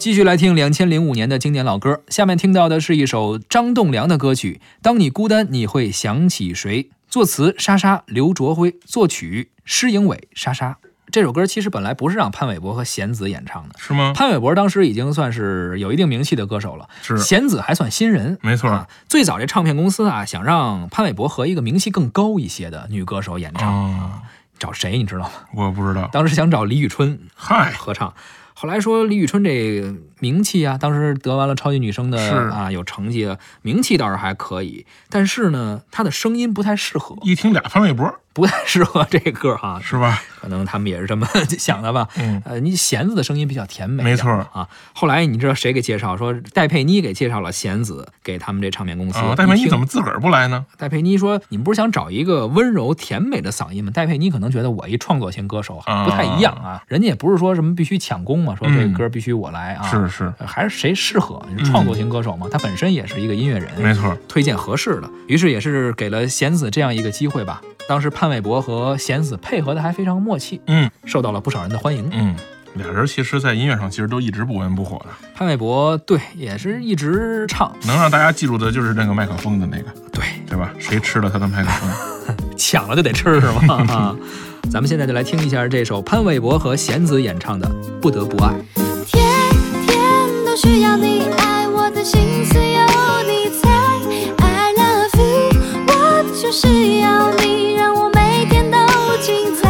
[0.00, 10.78] 继续来听两千零五年的经典老歌，下面听到的是一首张栋梁的歌曲《当你孤单你会想起谁》，作词莎莎刘卓辉，作曲施颖伟莎莎。
[11.12, 14.14] 这首歌其实本来不是让潘玮柏和弦子演唱的，是吗？
[14.16, 18.88] 潘玮柏当时已经算是有一定名气的歌手了，是弦子还算新人，没错啊。
[19.06, 24.22] 最早这唱片公司啊，想让潘玮柏和一个名气更高一些的女歌手演唱，啊，
[24.58, 25.30] 找谁你知道吗？
[25.54, 26.08] 我不知道。
[26.10, 28.14] 当时想找李宇春嗨，合唱，
[28.54, 40.22] 后来说李宇春这名气啊，当时得完了超级女声是的啊，有成绩，名气倒是还可以，但是呢，她的声音不太适合，一听俩潘玮柏，不太适合这歌哈， 是吧？
[40.40, 41.26] 可能他们也是这么
[41.58, 42.08] 想的吧。
[42.16, 44.66] 嗯，呃，你弦子的声音比较甜美，没错啊。
[44.94, 46.16] 后来你知道谁给介绍？
[46.16, 49.18] 说戴佩妮给介绍了弦子给他们这唱片公司。
[49.18, 50.64] 啊，戴佩妮怎么自个儿不来呢？
[50.78, 61.40] 戴佩妮说：“你们不是想找一个温柔甜美的嗓音吗？”戴佩妮可能觉得我一创作型歌手啊不太一样啊，人家也不是说什么必须抢功嘛，说这歌必须我来啊，是是，呃还是谁适合？
[61.64, 64.16] 创作型歌手嘛，他本身也是一个音乐人，没错。
[64.28, 67.60] 推荐合适的，于是也是给了弦子这样一个机会吧。
[67.88, 72.08] 当时潘玮柏和弦子配合的还非常默契，嗯受到了不少人的欢迎。
[72.12, 72.36] 嗯，
[72.74, 75.06] 俩人其实，在音乐上其实都一直不温不火的。
[75.34, 80.70] 潘玮柏对也是一直唱，能让大家记住的就是那个麦克风的那个，对，对吧？
[80.78, 82.36] 谁吃了他的麦克风？
[82.56, 84.16] 抢了就得吃是吗？
[84.68, 87.66] 咱们现在就来听一下这首潘玮柏和弦子演唱的
[88.00, 88.52] 《不得不爱》。
[89.06, 89.24] 天
[89.86, 89.98] 天
[90.44, 92.80] 都需要你爱，我的心思有
[93.26, 93.68] 你猜。
[94.38, 95.50] I love you，
[95.88, 95.92] 我
[96.40, 96.68] 就是
[97.00, 98.76] 要你，让我每天都
[99.20, 99.68] 精彩。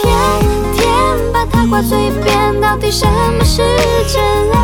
[0.00, 0.08] 天
[0.74, 0.82] 天
[1.32, 3.62] 把它挂嘴边，到底什么是
[4.12, 4.59] 真爱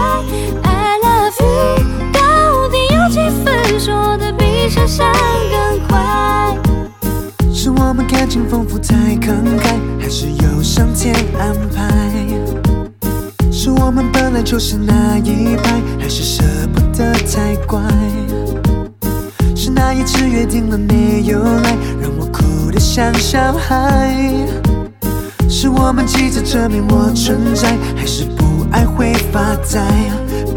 [8.37, 12.13] 情丰富太慷慨，还是有上天安排？
[13.51, 16.43] 是我们本来就是那一派，还是舍
[16.75, 17.81] 不得太乖？
[19.55, 24.15] 是那一次约定了没有来，让我哭得像小孩？
[25.49, 29.81] 是我们急着证明我存在，还是不爱会发呆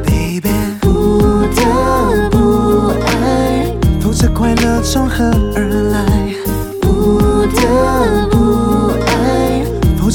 [0.05, 0.49] ？Baby，
[0.81, 5.23] 不得不爱，否则快乐从何
[5.55, 5.88] 而来？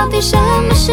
[0.00, 0.92] 到底什么是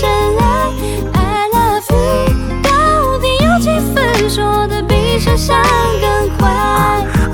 [0.00, 0.08] 真
[0.38, 0.72] 爱
[1.12, 5.62] ？I love you，到底有几分说的比想象
[6.00, 6.48] 更快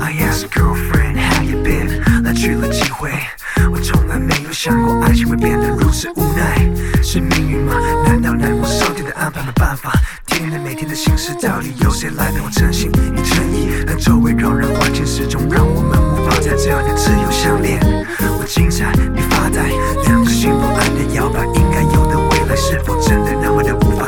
[0.01, 3.09] ？I ask girlfriend how you been，来去了几回，
[3.71, 6.69] 我从来没有想过爱情会变得如此无奈，
[7.01, 7.73] 是命运吗？
[8.05, 9.93] 难道难过上天的安排没办法？
[10.27, 13.69] 天天每天的心事，到底由谁来陪我真心与诚意？
[13.87, 15.47] 但周围让人环境始终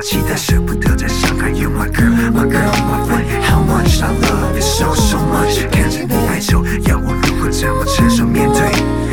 [0.05, 0.35] 期待？
[0.35, 5.67] 舍不得再伤害，You my girl, my girl, my friend, how much I love you so so much？
[5.71, 8.59] 看着你哀愁，要我如何怎么承受面对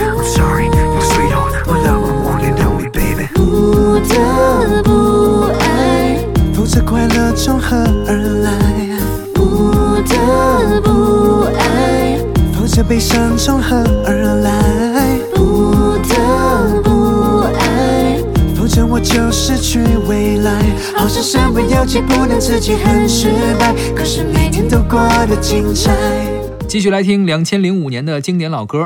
[0.05, 3.27] ？I'm sorry, you sweetheart, my love, I want you know me, baby。
[3.33, 6.19] 不得不爱。
[6.53, 7.75] 否则快乐从何
[8.07, 8.51] 而来？
[9.33, 12.19] 不得不爱，
[12.53, 13.77] 否则悲伤从何
[14.07, 14.52] 而来？
[19.03, 20.63] 就失去未来。
[20.97, 25.93] 好像身不由己，不能自己很失败，可是每天都过得精彩。
[26.69, 28.79] 继续来听两千零五年的经典老歌，